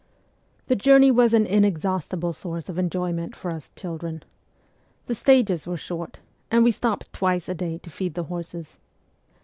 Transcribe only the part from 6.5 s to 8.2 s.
we stopped twice a day to feed